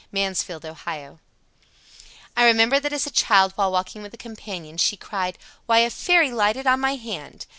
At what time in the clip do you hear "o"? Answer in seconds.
0.65-0.71